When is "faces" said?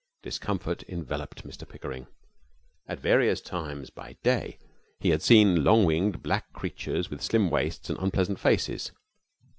8.39-8.91